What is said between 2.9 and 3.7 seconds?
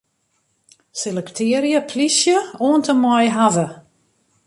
en mei 'hawwe'.